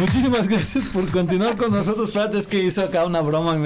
[0.00, 2.08] Muchísimas gracias por continuar con nosotros.
[2.08, 3.58] Espérate, es que hizo acá una broma.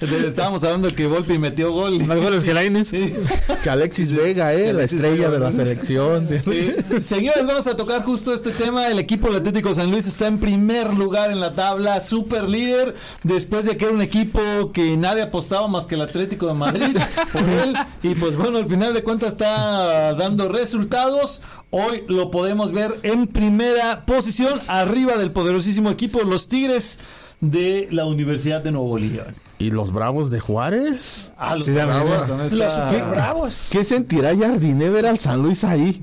[0.00, 2.04] Estábamos hablando que Volpi metió gol.
[2.04, 2.88] Más goles que Lainez.
[2.88, 3.14] Sí.
[3.62, 6.28] Que Alexis Vega, eh, la estrella Vega, de la selección.
[6.42, 6.74] Sí.
[7.00, 8.88] Señores, vamos a tocar justo este tema.
[8.88, 12.94] El equipo del Atlético San Luis está en primer lugar en la tabla, super líder,
[13.22, 16.96] después de que era un equipo que nadie apostaba más que el Atlético de Madrid
[17.32, 17.74] por él.
[18.02, 21.40] Y pues bueno, al final de cuentas está dando resultados.
[21.74, 26.98] Hoy lo podemos ver en primera posición, arriba del poderosísimo equipo, los Tigres
[27.40, 29.34] de la Universidad de Nuevo León.
[29.58, 31.32] ¿Y los Bravos de Juárez?
[31.38, 33.68] Ah, los Sí, Bravos Los super bravos.
[33.70, 36.02] ¿Qué sentirá Jardiné ver al San Luis ahí?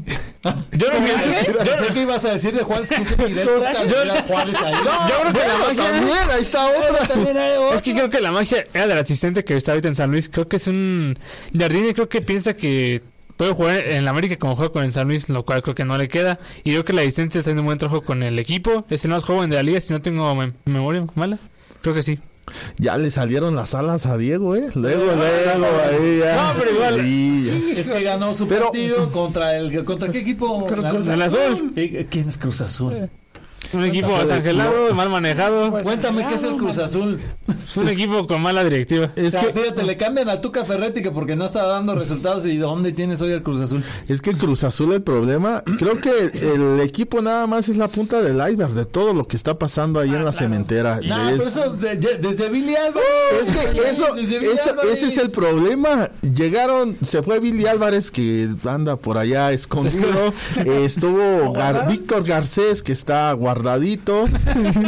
[0.72, 4.24] Yo creo que, yo, que ibas a decir de Juárez que se tiró Coraje.
[4.28, 4.74] Juárez ahí.
[4.74, 5.92] yo creo que la magia...
[5.92, 7.08] También, ahí está otra.
[7.08, 7.74] También hay otro.
[7.76, 10.30] Es que creo que la magia era del asistente que está ahorita en San Luis.
[10.30, 11.20] Creo que es un...
[11.56, 13.04] Jardine creo que piensa que
[13.40, 15.86] puede jugar en la América como juega con el San Luis, lo cual creo que
[15.86, 16.40] no le queda.
[16.66, 18.84] Y creo que la asistente está haciendo un buen trabajo con el equipo.
[18.90, 21.38] Es el más joven de la liga, si no tengo mem- memoria mala.
[21.82, 22.20] Creo que sí.
[22.78, 24.66] Ya le salieron las alas a Diego, ¿eh?
[24.76, 26.36] Luego, luego, ahí ya.
[26.54, 27.02] No, pero igual.
[27.02, 27.74] Sí.
[27.78, 31.14] Es que ganó su Pero- partido contra el contra qué equipo Cruz ganó?
[31.14, 31.72] El azul.
[31.78, 33.10] Eh, ¿Quién es Cruz Azul?
[33.74, 35.70] Un equipo desangelado, mal manejado.
[35.72, 37.20] Pues, Cuéntame qué es el Cruz Azul.
[37.68, 39.12] Es un equipo con mala directiva.
[39.16, 42.58] Es que fíjate, le cambian a Tuca Ferretti que porque no estaba dando resultados y
[42.58, 43.84] ¿dónde tienes hoy el Cruz Azul?
[44.08, 47.88] Es que el Cruz Azul el problema, creo que el equipo nada más es la
[47.88, 51.00] punta del iceberg de todo lo que está pasando ahí en la cementera.
[51.04, 53.08] No, Es- pero eso de- de- desde Billy Álvarez.
[53.48, 54.16] Es que eso,
[54.92, 56.10] ese es el problema.
[56.22, 60.34] Llegaron, se fue Billy Álvarez que anda por allá escondido.
[60.58, 64.26] Eh, estuvo Gar- Víctor Garcés que está guardadito.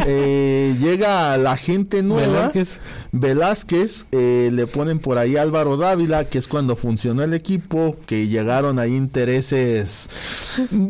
[0.08, 2.34] Eh, llega la gente nueva.
[2.34, 2.80] Velázquez.
[3.12, 8.28] Velázquez, eh, le ponen por ahí Álvaro Dávila, que es cuando funcionó el equipo, que
[8.28, 10.10] llegaron ahí intereses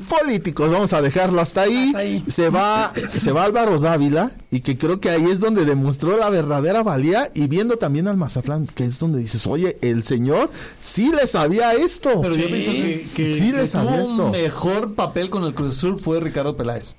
[0.10, 1.88] políticos, vamos a dejarlo hasta ahí.
[1.88, 2.24] Hasta ahí.
[2.28, 6.30] Se va, se va Álvaro Dávila, y que creo que ahí es donde demostró la
[6.30, 10.50] verdadera valía, y viendo también al Mazatlán, que es donde dices, oye, el señor
[10.80, 12.22] sí le sabía esto.
[12.22, 14.26] Pero yo pienso que, que, Sí que le sabía tuvo esto.
[14.26, 16.96] un mejor papel con el Cruz Azul fue Ricardo Peláez.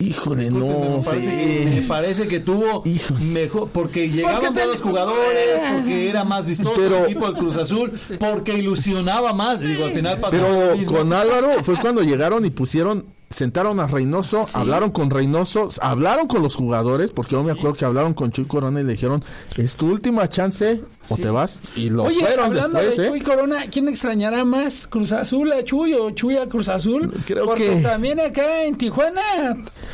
[0.00, 1.86] Híjole, Discúlpenme, no, me, parece que, me sí.
[1.86, 3.14] parece que tuvo Hijo.
[3.20, 7.56] mejor porque llegaban te- buenos jugadores, porque era más vistoso Pero- el equipo del Cruz
[7.58, 9.60] Azul, porque ilusionaba más.
[9.60, 14.44] Digo, al final pasó Pero con Álvaro fue cuando llegaron y pusieron, sentaron a Reynoso,
[14.54, 18.44] hablaron con Reynoso, hablaron con los jugadores, porque yo me acuerdo que hablaron con Chuy
[18.44, 19.22] Corona y le dijeron,
[19.56, 21.60] es tu última chance o te vas.
[21.76, 23.08] Y lo Oye, fueron hablando después, de ¿eh?
[23.10, 24.88] Chuy Corona, ¿quién extrañará más?
[24.88, 27.08] ¿Cruz Azul a Chuy o Chuy a Cruz Azul?
[27.24, 29.22] Creo Porque que- también acá en Tijuana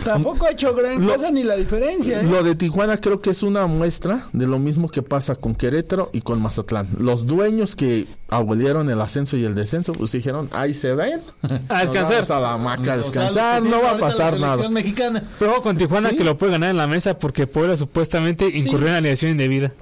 [0.03, 2.23] tampoco ha hecho gran Lo- cosa ni la diferencia.
[2.23, 2.25] ¿eh?
[2.25, 6.09] Lo de Tijuana creo que es una muestra de lo mismo que pasa con Querétaro
[6.15, 6.89] y con Mazatlán.
[6.99, 11.21] Los dueños que abolieron el ascenso y el descenso, pues dijeron, ahí se ven.
[11.69, 12.27] A descansar.
[12.27, 14.69] Vamos a la hamaca a O sea, descansar, no va a pasar nada.
[14.69, 15.23] mexicana.
[15.39, 16.17] Pero con Tijuana Sí.
[16.17, 19.73] que lo puede ganar en la mesa porque Puebla supuestamente incurrió en alineación indebida.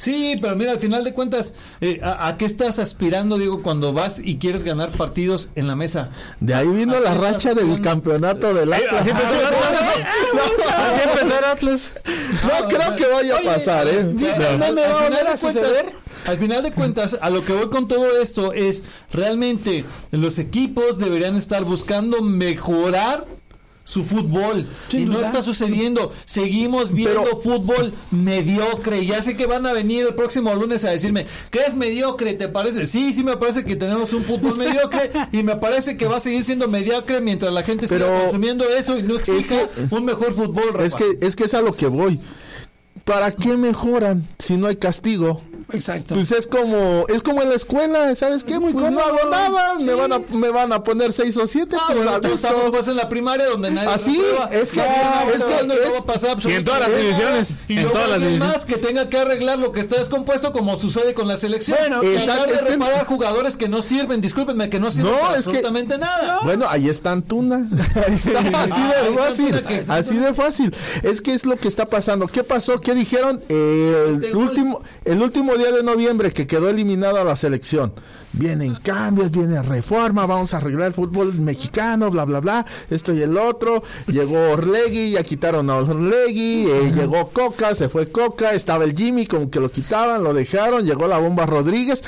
[0.00, 3.92] Sí, pero mira, al final de cuentas, eh, ¿a, a qué estás aspirando, Diego, cuando
[3.92, 6.10] vas y quieres ganar partidos en la mesa?
[6.38, 9.00] De ahí vino ¿A la racha del campeonato del Atlas.
[9.00, 10.06] Así empezó el Atlas.
[10.78, 11.94] Así empezó el Atlas.
[12.44, 14.04] No creo que vaya a pasar, ¿eh?
[14.14, 15.92] dice, no me va a volver a suceder.
[16.28, 20.98] Al final de cuentas, a lo que voy con todo esto es realmente los equipos
[20.98, 23.24] deberían estar buscando mejorar
[23.84, 26.12] su fútbol y no está sucediendo.
[26.26, 29.06] Seguimos viendo Pero- fútbol mediocre.
[29.06, 32.48] Ya sé que van a venir el próximo lunes a decirme que es mediocre, ¿te
[32.48, 32.86] parece?
[32.86, 36.20] Sí, sí me parece que tenemos un fútbol mediocre y me parece que va a
[36.20, 40.04] seguir siendo mediocre mientras la gente siga Pero- consumiendo eso y no exista que- un
[40.04, 40.78] mejor fútbol.
[40.84, 42.20] Es que, es que es a lo que voy.
[43.04, 45.40] ¿Para qué mejoran si no hay castigo?
[45.72, 46.14] Exacto.
[46.14, 48.58] Pues es como, es como en la escuela, ¿sabes qué?
[48.58, 49.84] Pues Pues no no, hago nada, sí.
[49.84, 52.88] me van a, me van a poner seis o siete, Ah, pues bueno, estamos pues
[52.88, 54.20] en la primaria donde nadie Así,
[54.50, 57.54] es que- Claro, es que no es- va a pasar Y en todas las divisiones.
[57.68, 58.54] Y en todas las divisiones.
[58.56, 61.76] más que tenga que arreglar lo que está descompuesto como sucede con la selección.
[61.78, 65.12] Bueno, que exacto, de es que- reparar jugadores que no sirven, discúlpenme, que no sirven
[65.12, 66.40] No, para es que- absolutamente nada.
[66.44, 67.66] Bueno, ahí está Antuna.
[68.06, 69.64] Ahí está, así Ah, de fácil.
[69.64, 70.74] Que- Así de fácil.
[71.02, 72.26] Es que es lo que está pasando.
[72.26, 72.80] ¿Qué pasó?
[72.80, 73.42] ¿Qué dijeron?
[73.48, 77.92] El último, el último día de noviembre que quedó eliminada la selección.
[78.32, 82.66] Vienen cambios, viene reforma, vamos a arreglar el fútbol mexicano, bla, bla, bla.
[82.90, 83.82] Esto y el otro.
[84.06, 86.66] Llegó Orlegui, ya quitaron a Orlegui.
[86.68, 88.52] eh, llegó Coca, se fue Coca.
[88.52, 90.84] Estaba el Jimmy, como que lo quitaban, lo dejaron.
[90.84, 92.02] Llegó la bomba Rodríguez.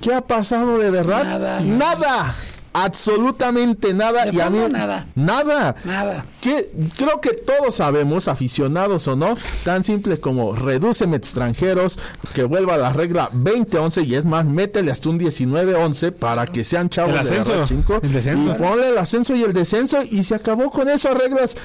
[0.00, 1.24] ¿Qué ha pasado de verdad?
[1.24, 1.60] Nada.
[1.60, 2.34] Nada.
[2.72, 4.24] Absolutamente nada.
[4.26, 5.06] De y a mí, nada.
[5.14, 5.76] Nada.
[5.84, 6.24] Nada.
[6.40, 11.98] Que creo que todos sabemos, aficionados o no, tan simple como redúceme extranjeros,
[12.34, 16.88] que vuelva la regla 20-11 y es más, métele hasta un 19-11 para que sean
[16.88, 18.50] chavos El de ascenso, cinco, el descenso.
[18.50, 21.56] y ponle el ascenso y el descenso y se acabó con eso, reglas.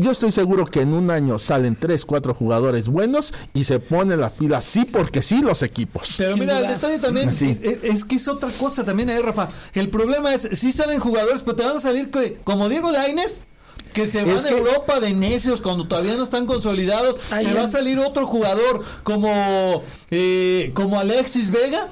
[0.00, 4.20] Yo estoy seguro que en un año salen tres, cuatro jugadores buenos y se ponen
[4.20, 6.14] las pilas, sí, porque sí, los equipos.
[6.16, 6.68] Pero Sin mira, duda.
[6.68, 7.58] el detalle también Así.
[7.62, 9.48] es, es que es otra cosa también ahí, Rafa.
[9.74, 13.40] El problema es, sí salen jugadores, pero te van a salir que- como Diego Laines,
[13.92, 17.18] que se van Es a que- Europa de necios cuando todavía no están consolidados.
[17.28, 21.88] Te va a salir otro jugador como, eh, como Alexis Vega.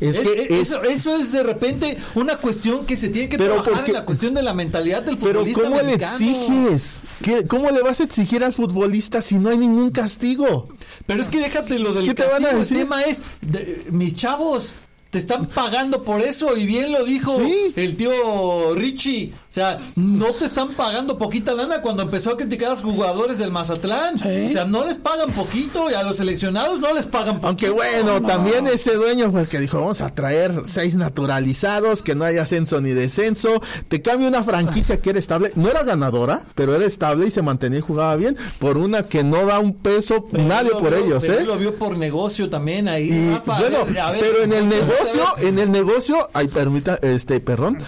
[0.00, 3.28] Es Es- que es- es- eso, eso es de repente una cuestión que se tiene
[3.28, 5.94] que Pero trabajar porque- en la cuestión de la mentalidad del Pero futbolista ¿cómo le
[5.94, 7.00] exiges?
[7.22, 10.68] ¿Qué- ¿Cómo le vas a exigir al futbolista si no hay ningún castigo?
[11.06, 12.76] Pero es que déjate lo del ¿Qué te van a castigo, decir?
[12.78, 14.72] El tema es, de- mis chavos,
[15.10, 17.72] te están pagando por eso y bien lo dijo Sí.
[17.74, 19.32] el tío Richie.
[19.50, 23.38] O sea, no te están pagando poquita lana cuando empezó a criticar a los jugadores
[23.38, 24.16] del Mazatlán.
[24.16, 24.44] Sí.
[24.46, 27.48] O sea, no les pagan poquito y a los seleccionados no les pagan poquito.
[27.48, 32.14] Aunque bueno, también ese dueño fue el que dijo, vamos a traer seis naturalizados, que
[32.14, 36.42] no haya ascenso ni descenso, te cambia una franquicia que era estable, no era ganadora,
[36.54, 39.74] pero era estable y se mantenía y jugaba bien, por una que no da un
[39.74, 41.40] peso Pero nadie por vio- ellos, pero ¿eh?
[41.40, 43.08] él lo vio por negocio también ahí.
[43.10, 46.46] Y, Rafa, a bueno, ver, a ver, pero en el negocio, en el negocio, ay,
[46.46, 47.78] permita, este, perdón,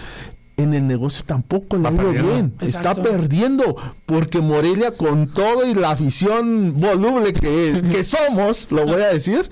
[0.57, 5.65] en el negocio tampoco le ha Va ido bien, está perdiendo, porque Morelia con todo
[5.65, 9.49] y la afición voluble que, que somos, lo voy a decir,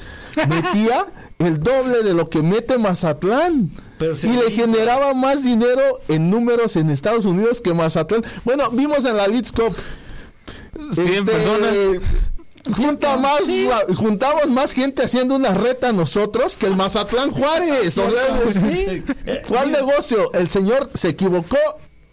[0.48, 1.08] metía
[1.40, 3.72] el doble de lo que mete Mazatlán.
[3.98, 8.24] Pero y le generaba más dinero en números en Estados Unidos que Mazatlán.
[8.44, 9.76] Bueno, vimos en la Leeds Cup.
[10.92, 11.76] 100 este, personas.
[12.76, 17.98] Junta más, la- juntamos más gente haciendo una reta nosotros que el Mazatlán Juárez.
[17.98, 19.04] O sea, es- Sí.
[19.48, 20.32] ¿Cuál negocio?
[20.34, 21.58] El señor se equivocó,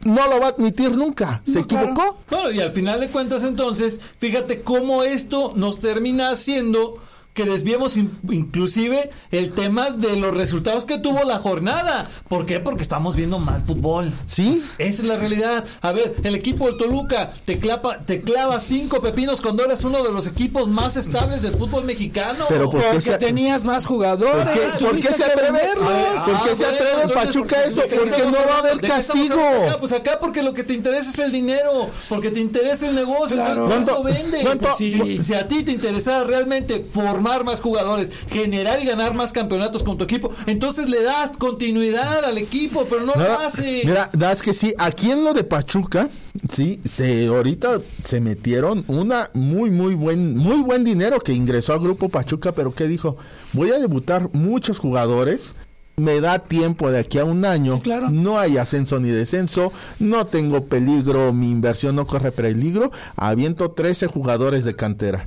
[0.04, 1.42] no lo va a admitir nunca.
[1.44, 1.86] ¿Se No, claro.
[1.90, 2.16] equivocó?
[2.30, 6.94] Bueno, y al final de cuentas entonces, fíjate cómo esto nos termina haciendo
[7.38, 12.04] que desviemos in- inclusive el tema de los resultados que tuvo la jornada.
[12.28, 12.58] ¿Por qué?
[12.58, 14.12] Porque estamos viendo mal fútbol.
[14.26, 14.60] Sí.
[14.78, 15.64] Esa es la realidad.
[15.80, 20.02] A ver, el equipo del Toluca te, clapa, te clava cinco pepinos cuando eres uno
[20.02, 22.46] de los equipos más estables del fútbol mexicano.
[22.48, 24.44] Pero ¿por Porque se- tenías más jugadores.
[24.80, 25.52] ¿Por qué, por se atreve?
[25.52, 26.22] venderlos.
[26.24, 27.82] ¿Por qué se Ah, atreve bueno, Pachuca eso?
[27.82, 29.48] ¿de qué Porque estamos no va a haber ¿De qué estamos castigo.
[29.64, 29.76] acá?
[29.78, 33.36] Pues acá porque lo que te interesa es el dinero, porque te interesa el negocio,
[33.36, 33.62] Claro.
[33.66, 34.42] entonces por ¿Cuánto- vendes.
[34.42, 39.82] cuánto- Si a ti te interesara realmente formar más jugadores, generar y ganar más campeonatos
[39.82, 43.82] con tu equipo, entonces le das continuidad al equipo, pero no lo hace.
[43.84, 46.08] Mira, da, es que sí, aquí en lo de Pachuca,
[46.50, 51.80] sí, se ahorita se metieron una muy muy buen muy buen dinero que ingresó al
[51.80, 53.16] grupo Pachuca, pero qué dijo,
[53.52, 55.54] voy a debutar muchos jugadores.
[55.98, 57.76] Me da tiempo de aquí a un año.
[57.76, 58.08] Sí, claro.
[58.10, 59.72] No hay ascenso ni descenso.
[59.98, 61.32] No tengo peligro.
[61.32, 62.90] Mi inversión no corre peligro.
[63.16, 65.26] Aviento 13 jugadores de cantera.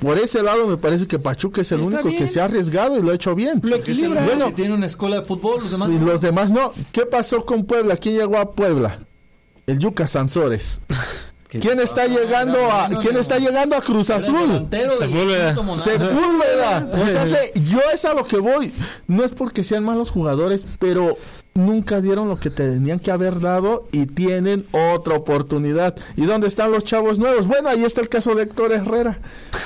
[0.00, 2.98] Por ese lado me parece que Pachuca es el Está único que se ha arriesgado
[2.98, 3.60] y lo ha hecho bien.
[3.62, 4.24] Lo equilibra.
[4.24, 4.46] Bueno.
[4.46, 6.06] que tiene una escuela de fútbol, los demás Y no.
[6.06, 6.72] los demás no.
[6.92, 7.96] ¿Qué pasó con Puebla?
[7.96, 9.00] ¿Quién llegó a Puebla?
[9.66, 10.80] El Yuca Sansores.
[11.60, 14.66] ¿Quién está llegando a quién está llegando a Cruz Azul?
[14.96, 15.54] Sepúlveda.
[15.82, 16.88] Sepúlveda.
[17.02, 18.72] O sea, se- yo es a lo que voy.
[19.06, 21.16] No es porque sean malos jugadores, pero
[21.54, 25.96] nunca dieron lo que tenían que haber dado y tienen otra oportunidad.
[26.16, 27.46] ¿Y dónde están los chavos nuevos?
[27.46, 29.18] Bueno, ahí está el caso de Héctor Herrera.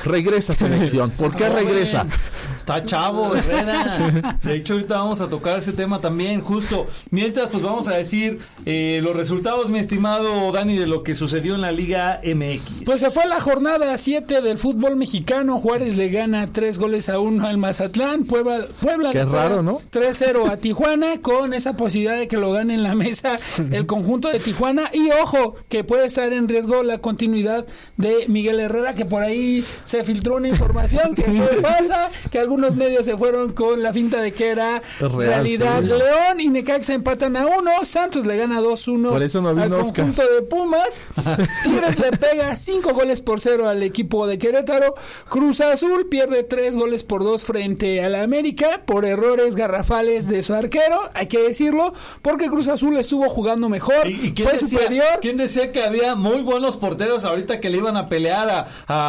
[0.04, 1.10] Regresa a selección.
[1.10, 2.06] ¿Por qué regresa?
[2.54, 4.38] Está chavo, Herrera.
[4.42, 6.86] De hecho, ahorita vamos a tocar ese tema también, justo.
[7.10, 11.54] Mientras, pues vamos a decir eh, los resultados, mi estimado Dani, de lo que sucedió
[11.54, 12.84] en la Liga MX.
[12.84, 15.58] Pues se fue la jornada 7 del fútbol mexicano.
[15.58, 18.24] Juárez le gana 3 goles a 1 al Mazatlán.
[18.24, 19.80] Puebla, Puebla Qué le raro, ¿no?
[19.92, 23.36] 3-0 a Tijuana con esa posibilidad de que lo gane en la mesa
[23.72, 24.90] el conjunto de Tijuana.
[24.92, 27.66] Y ojo, que puede estar en riesgo la continuidad
[27.96, 32.76] de Miguel Herrera, que por ahí se filtró una información que fue falsa, que algunos
[32.76, 35.80] medios se fueron con la finta de que era real, realidad.
[35.80, 35.86] sí.
[35.86, 37.70] León y Necaxa empatan a 1.
[37.84, 40.04] Santos le gana 2-1 Por eso no al Oscar.
[40.06, 41.02] conjunto de Pumas.
[41.64, 44.94] Tigres le pega 5 goles por 0 al equipo de Querétaro.
[45.28, 50.42] Cruz Azul pierde 3 goles por 2 frente a la América por errores garrafales de
[50.42, 51.92] su arquero, hay que decirlo,
[52.22, 55.06] porque Cruz Azul estuvo jugando mejor, ¿Y, y quién, fue decía, superior.
[55.20, 58.66] quién decía que había muy buenos porteros ahorita que le iban a pelear a...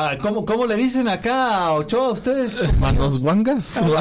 [0.10, 2.64] a ¿cómo, cómo le dicen acá a Ochoa ustedes?
[2.80, 3.78] Manos guangas.
[3.82, 3.98] No, lo-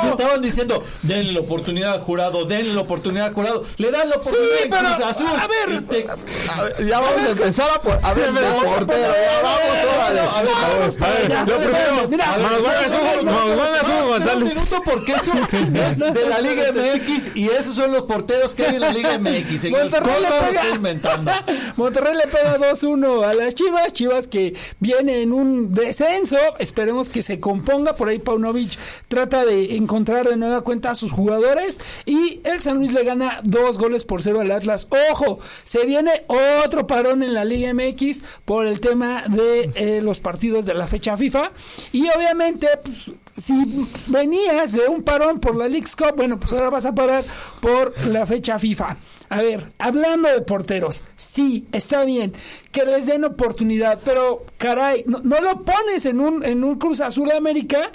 [0.00, 3.64] se estaban diciendo, denle la oportunidad al jurado, denle la oportunidad al jurado.
[3.76, 5.26] Le dan la oportunidad Sí, pero, Cruz Azul.
[5.28, 8.40] a ver, y te- A ver, ya vamos a empezar a, por- a ver, de
[8.40, 9.12] portero.
[9.42, 10.20] Vamos, órale.
[10.20, 10.52] A ver,
[11.00, 12.92] A ver, lo primero, mira, Manos Guangas,
[13.24, 14.54] Manos Guangas, González.
[14.54, 18.76] minuto porque esto es de la Liga MX y esos son los porteros que hay
[18.76, 19.70] en la Liga MX.
[19.70, 21.44] Monterrey le ¿Cómo lo pega?
[21.76, 27.22] Monterrey le pega 2-1 a las Chivas, Chivas que viene en un descenso, esperemos que
[27.22, 28.78] se componga, por ahí Paunovic
[29.08, 33.40] trata de encontrar de nueva cuenta a sus jugadores y el San Luis le gana
[33.42, 34.86] dos goles por cero al Atlas.
[35.10, 36.24] Ojo, se viene
[36.64, 40.86] otro parón en la Liga MX por el tema de eh, los partidos de la
[40.86, 41.52] fecha FIFA
[41.92, 46.70] y obviamente pues, si venías de un parón por la League's Cup, bueno, pues ahora
[46.70, 47.22] vas a parar
[47.60, 48.96] por la fecha FIFA.
[49.30, 52.32] A ver, hablando de porteros, sí, está bien
[52.70, 57.00] que les den oportunidad, pero caray, no, no lo pones en un, en un Cruz
[57.00, 57.90] Azul América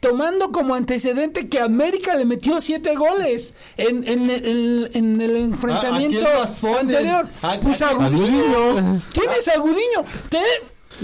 [0.00, 6.18] tomando como antecedente que América le metió siete goles en, en, en- en el enfrentamiento
[6.20, 6.78] ¿A quién más pones?
[6.80, 7.28] anterior.
[7.42, 8.12] ¿A- Pues quién?
[8.12, 9.02] Gudiño.
[9.14, 10.04] ¿Tienes a Gudiño?
[10.28, 10.38] Te...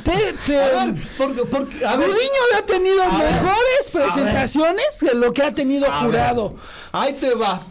[0.05, 3.33] Te, te- A ver, porque, porque, a ver, Gudiño ha tenido A ver.
[3.33, 6.55] mejores presentaciones de lo que ha tenido A jurado.
[6.93, 7.63] ahí te va.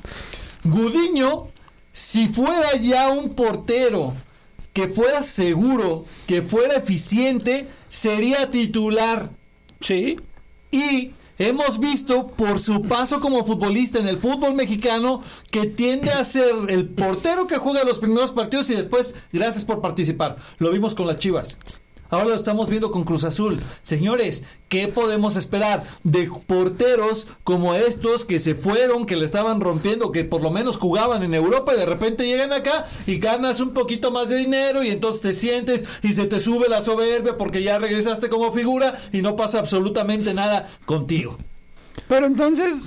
[0.64, 1.48] Gudiño,
[1.94, 4.14] si fuera ya un portero
[4.74, 9.30] que fuera seguro, que fuera eficiente, sería titular.
[9.82, 10.18] Sí.
[10.72, 16.24] Y hemos visto por su paso como futbolista en el fútbol mexicano que tiende a
[16.26, 20.36] ser el portero que juega los primeros partidos y después, gracias por participar.
[20.60, 21.58] Lo vimos con las Chivas.
[22.10, 23.62] Ahora lo estamos viendo con Cruz Azul.
[23.84, 30.12] Señores, ¿qué podemos esperar de porteros como estos que se fueron, que le estaban rompiendo,
[30.12, 33.74] que por lo menos jugaban en Europa y de repente llegan acá y ganas un
[33.74, 37.62] poquito más de dinero y entonces te sientes y se te sube la soberbia porque
[37.62, 41.38] ya regresaste como figura y no pasa absolutamente nada contigo?
[42.08, 42.86] Pero entonces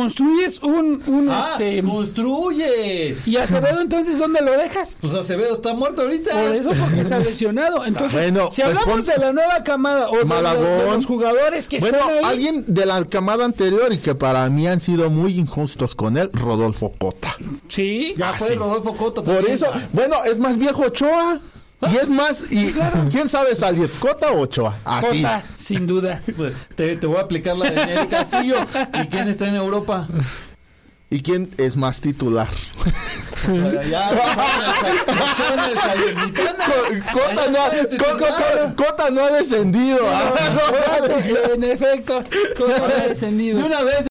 [0.00, 3.26] construyes un, un Ah, este construyes.
[3.26, 4.98] y Acevedo entonces dónde lo dejas?
[5.00, 6.32] Pues Acevedo está muerto ahorita.
[6.32, 7.84] Por eso porque está lesionado.
[7.86, 10.64] Entonces, Bueno, si pues hablamos de la nueva camada o de, Malagón.
[10.64, 14.14] de- de los jugadores que Bueno, están ahí, alguien de la camada anterior y que
[14.14, 17.34] para mí han sido muy injustos con él, Rodolfo Cota.
[17.68, 19.54] sí, Ya fue Rodolfo Cota Por también.
[19.54, 21.40] eso, bueno, es más viejo Ochoa.
[21.82, 22.74] Y es más, y
[23.10, 23.90] ¿quién sabe salir?
[23.98, 24.74] ¿Cota o Ochoa?
[24.84, 25.18] Así.
[25.22, 26.22] Jota, sin duda.
[26.36, 28.56] Pues, Te, te voy a aplicar la de Castillo.
[29.02, 30.08] ¿Y quién está en Europa?
[31.08, 32.48] ¿Y quién es más titular?
[37.12, 40.00] Cota, no ha, Cota no descendido.
[40.08, 42.24] Ah, no, en efecto,
[42.58, 43.58] Jota ha descendido.
[43.60, 44.04] De una vez